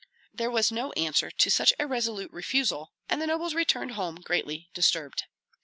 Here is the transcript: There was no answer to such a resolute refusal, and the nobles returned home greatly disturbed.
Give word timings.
There 0.33 0.49
was 0.49 0.71
no 0.71 0.91
answer 0.93 1.29
to 1.29 1.51
such 1.51 1.73
a 1.77 1.85
resolute 1.85 2.31
refusal, 2.33 2.91
and 3.07 3.21
the 3.21 3.27
nobles 3.27 3.53
returned 3.53 3.91
home 3.91 4.15
greatly 4.15 4.67
disturbed. 4.73 5.25